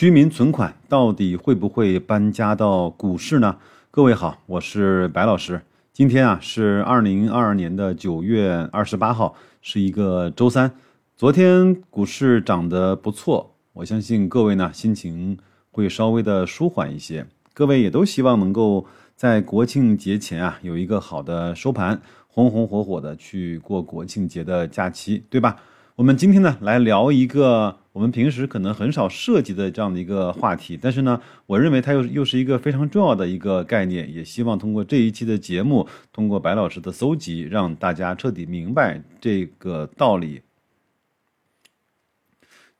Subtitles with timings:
[0.00, 3.58] 居民存款到底会不会搬家到股市呢？
[3.90, 5.60] 各位好，我是白老师。
[5.92, 10.72] 今天啊是二零二二年的九月二十八号，是一个周三。
[11.18, 15.36] 昨天股市涨得不错，我相信各位呢心情
[15.70, 17.26] 会稍微的舒缓一些。
[17.52, 25.56] 各位也都希望能够在国庆节前啊有一个好的收盘，红红火火的去过国庆节的假期，对吧？
[25.96, 40.42] 我们今天呢来聊一个我们平时可能很少涉及的这样的一个话题，但是呢，我认为它又又是一个非常重要的一个概念，也希望通过这一期的节目，通过白老师的搜集，让大家彻底明白这个道理。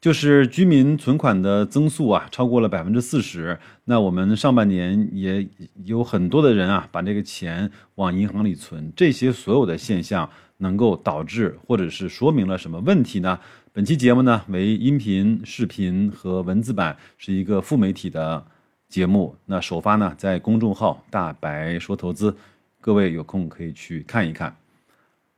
[0.00, 3.58] 就是居民存款的增速啊，超过了百分之四十。
[3.84, 5.46] 那我们上半年也
[5.84, 8.90] 有很多的人啊，把这个钱往银行里存。
[8.96, 13.38] 这些所有的现象能够导致或者是说明了什么问题呢？
[13.72, 18.44] 本期节目呢为音频、视频和文字版，是一个副媒体的
[18.88, 19.36] 节目。
[19.46, 22.36] 那首发呢在公众号“大白说投资”，
[22.80, 24.56] 各位有空可以去看一看。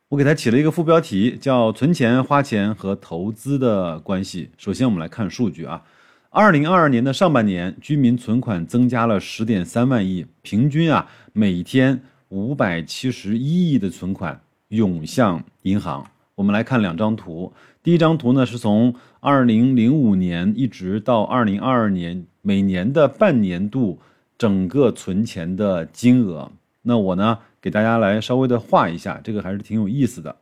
[0.08, 4.50] 我给它起了一个副标题，叫“存钱、花钱和投资的关系”。
[4.58, 5.83] 首先，我们来看数据啊。
[6.30, 14.41] 二零二二年的上半年，居民存款增加了十点三万亿，平均啊每天五百七十一亿的存款
[14.72, 16.06] 涌向银行。
[16.34, 24.00] 我们来看两张图，第一张图呢是从二零零五年一直到二零二二年每年的半年度
[24.36, 26.50] 整个存钱的金额。
[26.82, 27.38] 那我呢？
[27.60, 30.34] 给大家来稍微的画一下，这个还是挺有意思的。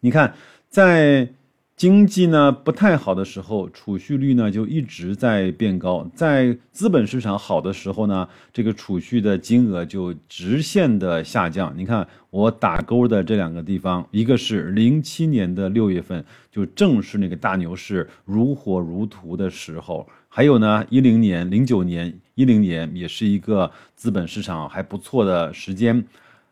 [0.00, 0.34] 你看，
[0.68, 1.28] 在
[1.76, 11.70] 经济呢不太好的时候，储蓄率呢就一直在变高；在资本市场好的时候呢，这个储蓄的金额就直线的下降。
[11.76, 20.08] 你看我打勾的这两个地方，一个是零七年的六月份，就正是那个大牛市如火如荼的时候。
[20.30, 26.02] 还有呢，一零年、零九年、一零年也是一个资本市场还不错的时间。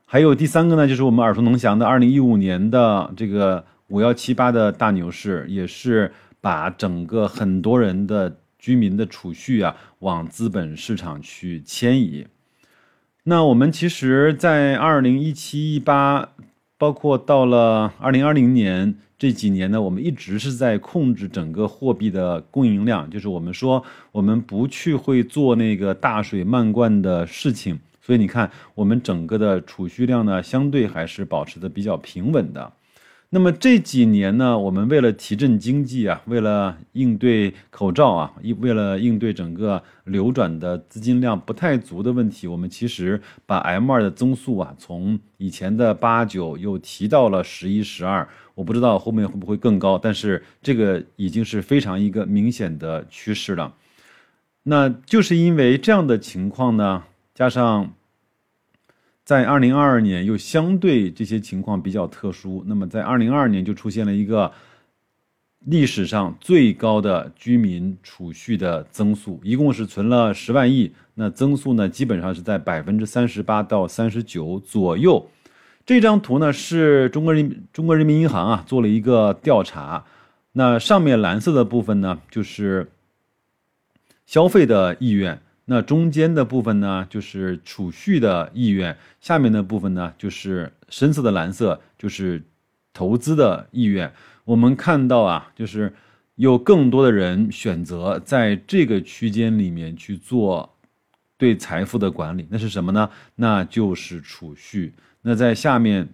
[0.04, 12.26] 还有第三个呢，就是我们耳熟能详的二零一五年的这个五幺七八的大牛市，也是把整个很多人的居民的储蓄啊往资本市场去迁移。
[13.22, 16.30] 那我们其实，在二零一七一八，
[16.76, 18.96] 包括到了二零二零年。
[19.16, 32.72] 这几年呢，我们一直是在控制整个货币的供应量，就是我们说我们不去会做那个大水漫灌的事情，所以你看我们整个的储蓄量呢，相对还是保持的比较平稳的。
[33.34, 48.28] 那么这几年呢，我们为了提振经济啊，为了应对口罩啊，为了应对整个流转的资金量不太足的问题，我们其实把 M 二的增速啊，从以前的八九又提到了十一、十二。
[48.54, 53.74] 我不知道后面会不会更高，但是这个已经是非常一个明显的趋势了。
[54.62, 57.02] 那就是因为这样的情况呢，
[57.34, 57.92] 加上。
[59.24, 64.52] 在二零二二年又相对这些情况比较特殊，那么在二零二二年就出现了一个
[65.60, 75.26] 历史上最高的居民储蓄的增速，一共是存了十万亿，那增速呢基本上是在百分之三十八到三十九左右。
[75.86, 80.04] 这张图呢是中国人中国人民银行啊做了一个调查，
[80.52, 82.90] 那上面蓝色的部分呢就是
[84.26, 85.40] 消费的意愿。
[85.66, 92.42] 那中间的部分呢，就是储蓄的意愿；下面的部分呢，就是深色的蓝色，就是
[92.92, 94.12] 投资的意愿。
[94.44, 95.92] 我们看到啊，就是
[96.36, 100.70] 有更多的人选择在这个区间里面去做
[101.38, 102.46] 对财富的管理。
[102.50, 103.08] 那是什么呢？
[103.34, 104.92] 那就是储蓄。
[105.22, 106.06] 那在下面，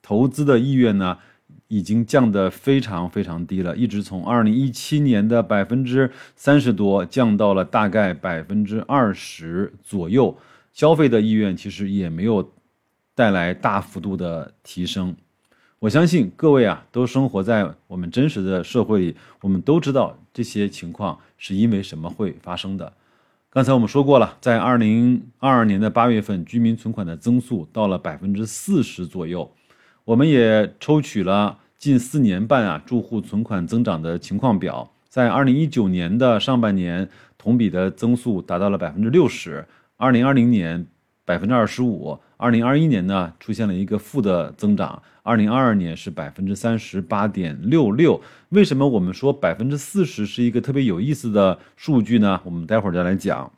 [0.00, 1.18] 投资的意愿呢？
[1.68, 10.36] 已经降得非常非常低了，一直从二零一七年的百分之三十多降到了大概百分之二十左右，
[10.72, 12.52] 消费的意愿其实也没有
[13.14, 15.14] 带来大幅度的提升。
[15.80, 22.92] 我相信各位啊，都生活在我们真实的社会里，我们都知道这些情况是因为什么会发生的。
[23.50, 29.52] 刚才我们说过了，在二零二二年的八月份，居民存款的增速到了百分之四十左右。
[30.04, 37.08] 我们也抽取了近四年半啊住户存款增长的情况表，在二零一九年的上半年，
[37.38, 39.64] 同比的增速达到了百分之六十，
[39.96, 40.84] 二零二零年
[41.24, 48.20] 百分之二十五，二零二一年呢出现了一个负的增长，二零二二年是百分之三十八点六六。
[48.48, 52.40] 为什么我们说百分之四十是一个特别有意思的数据呢？
[52.44, 53.52] 我们待会儿再来讲。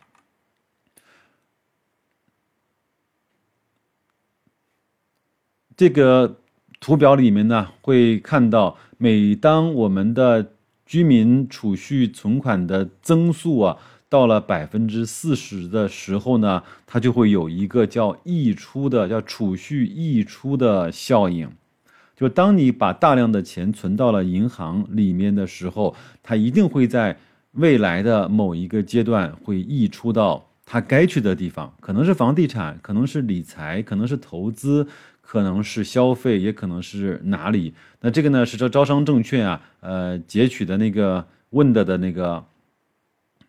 [5.75, 6.37] 这个
[6.81, 10.53] 图表里面呢，会看到，每当我们的
[10.87, 13.77] 居民储蓄存款的增速啊，
[14.09, 21.51] 到了百分之四十的时候呢，它就会有一个叫溢出的，叫储蓄溢出的效应。
[22.17, 27.19] 就当你把大量的钱存到了银行里面的时候，它一定会在
[27.53, 34.87] 未来的某一个阶段会溢出到它该去的地方，可能是房地产，可能是理财，可能是投资，
[35.31, 37.73] 可能是消费，也可能是哪里。
[38.01, 42.45] 那这个呢是这招商证券啊，呃截取的那个问的的那个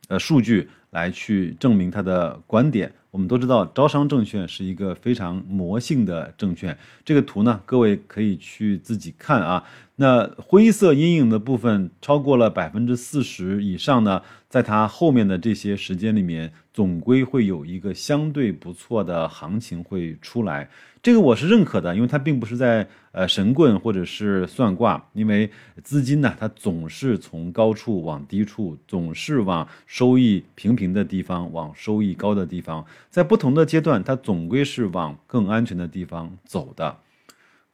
[0.07, 2.94] 呃数据来去证明他的观点。
[3.10, 6.78] 我们都知道，招商证券是一个非常魔性的证券。
[7.04, 9.63] 这个图呢，各位可以去自己看啊。
[9.95, 20.69] 那灰色阴影的部分超过了百分之四十以上呢，在它后面的这些时间里面，总归会有一个相对不错的行情会出来。
[21.03, 25.50] 这个我是认可的，因为它并不是在呃神棍或者是算卦，因为
[25.83, 36.97] 资金呢，它总是从高处往低处，总是往收益平平的地方，往收益高的地方，在不同的阶段，它总归是往更安全的地方走的。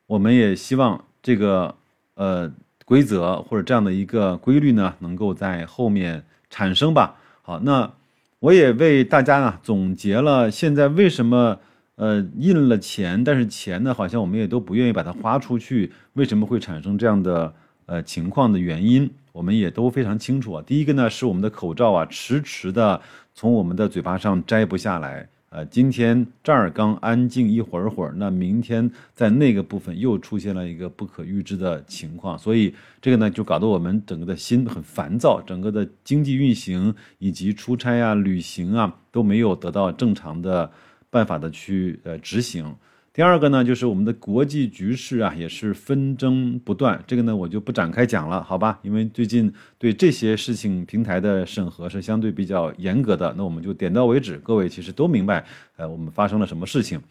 [0.05, 1.75] 我们也希望这个
[2.15, 2.49] 呃
[2.85, 7.17] 规则或者这样的一个规律呢，能够在后面产生吧。
[7.41, 7.91] 好，那
[8.39, 11.59] 我也为大家呢总结了现在为什么。
[11.99, 15.91] 呃，印了钱，但是钱呢，好像我们也都不愿意把它花出去。
[16.13, 17.51] 为什么会产生这样的
[17.87, 20.63] 呃情况的原因，我们也都非常清楚啊。
[20.63, 23.01] 第一个呢，是我们的口罩啊，迟迟的
[23.33, 25.27] 从我们的嘴巴上摘不下来。
[25.49, 40.71] 呃，今天这儿刚安静一会儿会儿，那明天在那个部分又出现了一个不可预知的情况，所以这个呢，就搞得我们整个的心很烦躁，整个的经济运行以及出差啊、旅行啊都没有得到正常的。
[41.09, 42.75] 办法的去呃执行。
[43.17, 47.03] 第二个呢，就是我们的国际局势啊，也是纷争不断。
[47.07, 48.77] 这个呢，我就不展开讲了，好吧？
[48.83, 53.33] 因为最近对这些事情平台的审核是相对比较严格的。
[53.35, 54.37] 那我们就点到为止。
[54.43, 55.43] 各位其实都明白，
[55.77, 57.01] 呃，我们发生了什么事情。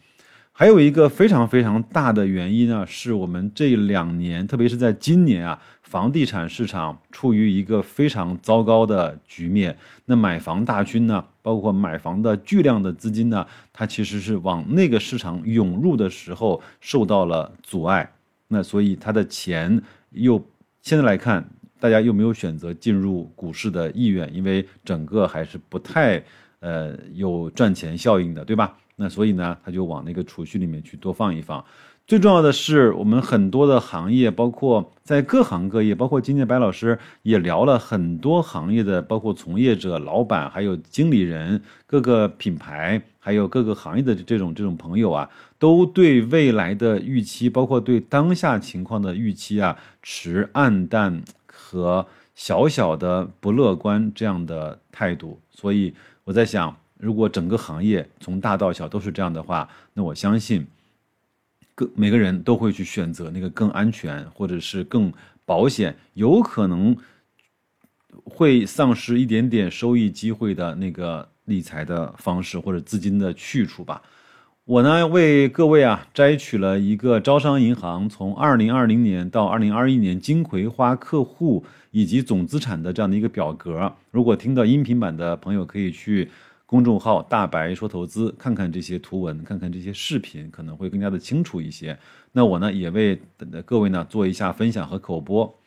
[0.53, 9.75] 还有一个非常非常大的原因呢，是我们这两年，特别是在今年啊，房地产市场处于一个非常糟糕的局面。
[10.05, 18.11] 那买房大军呢，包括买房的巨量的资金呢，它其实是往那个市场涌入的时候受到了阻碍。
[18.49, 19.81] 那所以它的钱
[20.11, 20.43] 又
[20.81, 21.49] 现在来看，
[21.79, 26.21] 大家又没有选择进入股市的意愿，因为整个还是不太
[26.59, 28.77] 呃有赚钱效应的，对吧？
[28.97, 31.63] 那所以呢，他就往那个储蓄里面去多放一放。
[32.05, 52.05] 最重要的是，我们很多的行业，包括在各行各业，包括今天白老师也聊了很多行业的，包括从业者、老板，还有经理人、各个品牌，还有各个行业的这种这种朋友啊，都对未来的预期，包括对当下情况的预期啊，持暗淡和
[52.35, 55.39] 小小的不乐观这样的态度。
[55.49, 55.93] 所以
[56.25, 56.75] 我在想。
[56.99, 60.65] 如果整个行业从大到小都是这样的话，那我相信，
[61.77, 65.13] 各每个人都会去选择那个更安全或者是更
[65.45, 66.97] 保险，有可能
[68.23, 74.01] 会丧失一点点收益机会的那个理财的方式或者资金的去处吧。
[74.65, 83.93] 我呢为各位啊摘取了一个招商银行从二零二零年到二零二一年金葵花客户以及总资产的这样的一个表格。
[84.09, 86.31] 如果听到音频版的朋友可以去。
[86.67, 91.97] 公众号“大白说投资”，看看这些图文，看看这些视频，可能会更加的清楚一些。
[92.33, 93.19] 那我呢，也为
[93.65, 95.57] 各位呢做一下分享和口播。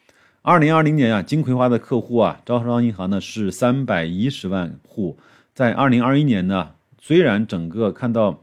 [0.43, 5.19] 二零二零年啊，金葵花的客户啊，招商银行呢是三百一十万户。
[5.55, 8.43] 在二零二一年呢，虽然整个看到，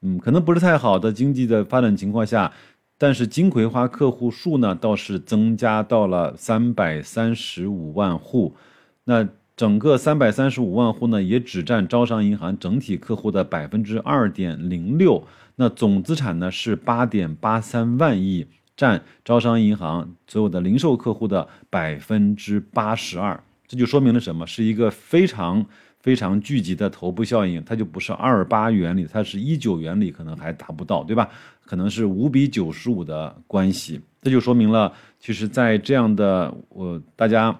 [0.00, 2.52] 嗯，可能不是太好的经济的发展情况下，
[2.96, 8.56] 但是金葵花客户数呢倒是增加到了三百三十五万户。
[9.04, 15.26] 那整个三百三十五万户呢，也只占招商银行整体客户的百分之二点零六。
[15.56, 18.46] 那总资产呢是八点八三万亿，
[18.76, 23.42] 占招商银行所有的零售客户的百分之八十二。
[23.66, 24.46] 这就说明了什么？
[24.46, 25.66] 是一个非常
[25.98, 27.60] 非常聚集的头部效应。
[27.64, 31.28] 它就不是二八原理，它是一九原理，可能还达不到，对吧？
[31.64, 34.00] 可能是五比九十五的关系。
[34.22, 37.58] 这就说明了，其实，在这样的我大家。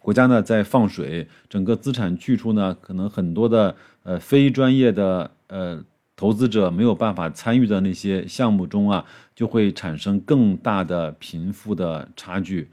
[0.00, 5.84] 国家呢在放水，整个资产去处呢，可能很多的呃非专业的呃
[6.16, 9.04] 投资者没有办法参与的那些项目中啊，
[9.34, 12.68] 就会产生更大的贫富的差距。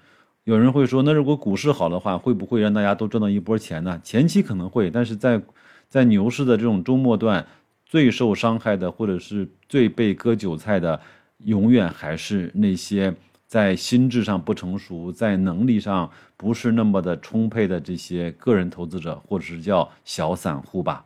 [0.46, 4.00] 有人会说，那如果股市好的话，会不会让大家都赚到一波钱呢？
[4.02, 5.42] 前期可能会，但是在
[5.90, 7.46] 在牛市的这种周末段，
[7.86, 10.98] 最受伤害的或者是最被割韭菜的，
[11.40, 13.14] 永远还是那些
[13.48, 21.06] 在心智上不成熟，在能力上不是那么的充沛的这些个人投资者，或者是叫小散户吧。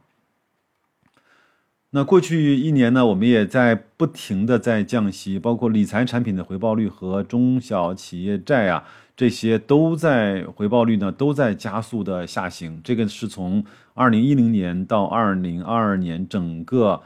[1.92, 12.80] 那过去一年呢，我们也在不停的在降息，包括理财产品的回报率和中小企业债啊，这些都在回报率呢都在加速的下行。
[12.82, 17.02] 这个是从二零一零年到二零二二年整个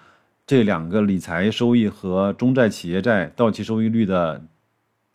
[0.45, 4.43] 这两个理财收益和中债企业债到期收益率的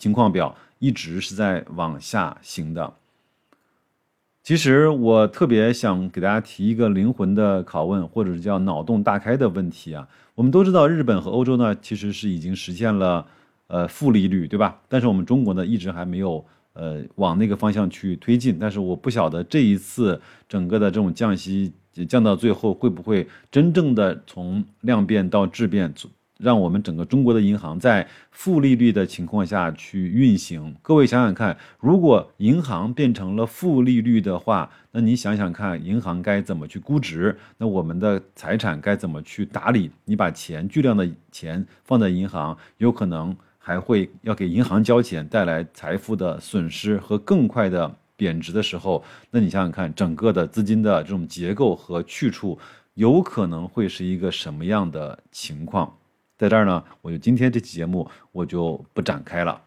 [0.01, 2.95] 情况表，一直是在往下行的。
[4.43, 10.09] 其实我特别想给大家提一个灵魂的拷问，或者是叫脑洞大开的问题啊。
[10.35, 13.27] 我们都知道，日本和欧洲呢，其实是已经实现了
[13.67, 14.81] 呃负利率，对吧？
[14.89, 16.43] 但是我们中国呢，一直还没有
[16.73, 18.59] 呃往那个方向去推进。
[18.59, 21.71] 但是我不晓得这一次整个的这种降息
[22.09, 25.93] 降到最后，会不会真正的从量变到质变。
[26.41, 30.75] 让我们整个中国的银行在负利率的情况下去运行。
[30.83, 37.37] 各位想想看，如果银行变成了负利率的话，那你想想看，银行该怎么去估值？
[37.59, 39.91] 那我们的财产该怎么去打理？
[40.05, 52.59] 你把钱巨量的钱放在银行，有可能还会要给银行交钱，带来财富的损失和更快的贬值的时候，那你想想看，整个的资金的这种结构和去处，
[52.95, 55.95] 有可能会是一个什么样的情况？
[56.41, 59.61] 在这儿呢，我就今天这期节目我就不展开了。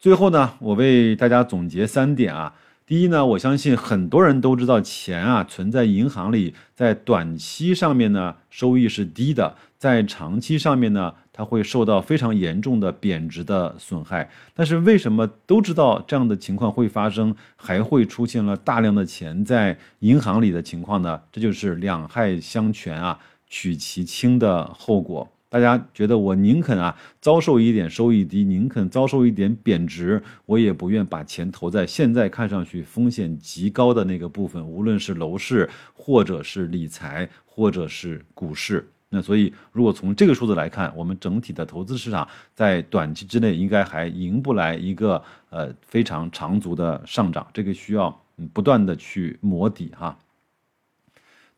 [0.00, 2.52] 最后呢，我为大家总结三点啊。
[2.84, 14.28] 第一呢，我相信很多人都知道，钱啊存在银行里，在短期上面呢收益是低的，在长期上面呢它会受到非常严重的贬值的损害。
[14.54, 21.20] 但是为什么都知道这样的情况会发生，还会出现了大量的钱在银行里的情况呢？
[21.30, 25.28] 这就是两害相权啊，取其轻的后果。
[25.48, 38.86] 大家觉得我宁肯啊遭受一点收益低，宁肯遭受一点贬值，我也不愿把钱投在现在看上去风险极高的那个部分，无论是楼市，或者是理财，或者是股市。
[39.10, 48.14] 那所以，如果从这个数字来看，我们整体的投资市场在短期之内应该还赢不来一个呃非常长足的上涨，这个需要
[48.52, 50.14] 不断的去磨底哈。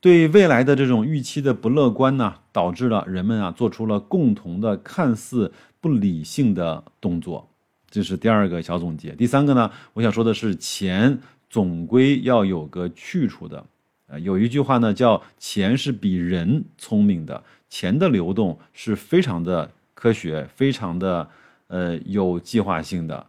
[0.00, 7.50] 对未来的这种预期的不乐观呢，导致了人们啊做出了共同的看似不理性的动作，
[7.90, 9.10] 这是第二个小总结。
[9.12, 11.18] 第三个呢，我想说的是，钱
[11.50, 13.64] 总归要有个去处的。
[14.06, 21.28] 呃，有一句话呢叫“钱是比人聪明的”，钱的流动是非常的科学，非常的
[21.68, 23.26] 呃有计划性的。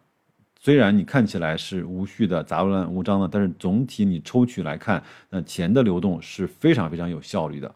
[0.63, 5.01] 虽然你看起来是无序的、杂乱无章的，但是总体你抽取来看，
[5.31, 7.73] 那钱的流动是非常非常有效率的。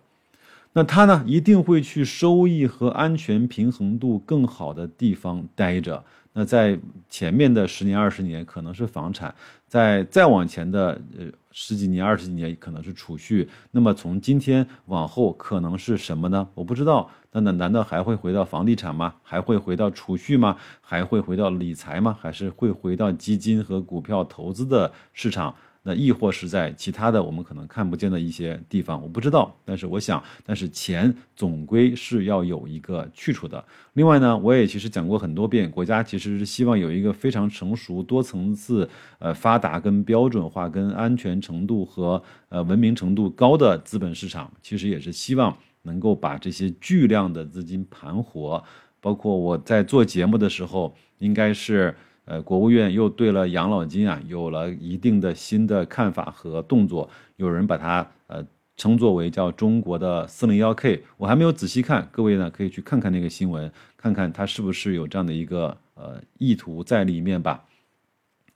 [0.74, 6.04] 那它呢，一定会去收益和安全平衡度更好的地方待着。
[6.38, 6.78] 那在
[7.10, 9.34] 前面的十年、二十年可能是房产，
[9.70, 13.48] 在再往前的呃十几年、二十几年可能是储蓄。
[13.72, 16.46] 那么从今天往后可能是什么呢？
[16.54, 17.10] 我不知道。
[17.32, 19.14] 那那难道还会回到房地产吗？
[19.24, 20.58] 还会回到储蓄吗？
[20.82, 22.18] 还会回到理财吗？
[22.22, 25.56] 还是会回到基金和股票投资的市场？
[25.88, 29.56] 那亦或是在其他的我们可能看不见的一些地方，我不知道。
[29.64, 33.64] 但是我想，但是钱总归是要有一个去处的。
[33.94, 38.90] 另外呢，我也其实讲过很多遍，国家其实是希望有一个非常成熟、多层次、
[39.20, 44.52] 呃发达、跟标准化、跟安全程度和呃文明程度高的资本市场。
[44.64, 48.64] 其实也是希望能够把这些巨量的资金盘活。
[49.00, 51.96] 包括我在做节目的时候，应该是。
[52.26, 58.46] 呃，国务院又对了养老金啊有了一定的新的看法和动作，有人把它呃
[58.78, 67.64] 称作为叫中国的四零幺 K，我还没有仔细看，各位呢可以去看看那个新闻，看看它是不是有这样的一个呃意图在里面吧。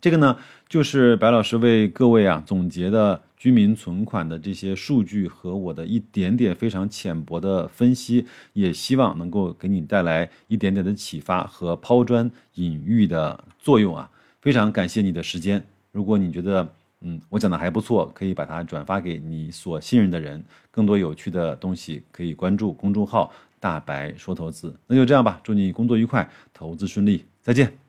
[0.02, 0.38] 这个呢，
[0.70, 14.10] 就是白老师为各位啊总结的居民存款的这些数据和我的一点点非常浅薄的分析，也希望能够给你带来一点点的启发和抛砖引玉的作用啊！
[14.42, 15.62] 非常感谢你的时间。
[15.92, 16.66] 如果你觉得
[17.02, 20.42] 嗯我讲的还不错，可以把它转发给你所信任的人。
[20.72, 24.74] 更多有趣的东西可以关注公众号“大白说投资”。
[24.88, 27.89] 那就这样吧，祝你工作愉快，投资顺利，再见。